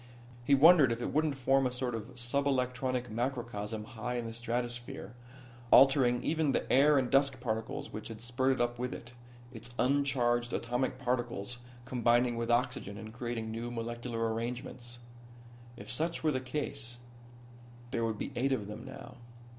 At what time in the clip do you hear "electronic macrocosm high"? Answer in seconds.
2.47-4.15